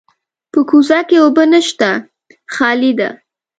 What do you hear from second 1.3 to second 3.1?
نشته، خالي ده.